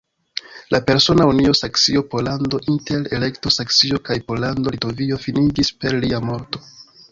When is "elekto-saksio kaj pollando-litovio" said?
3.19-5.23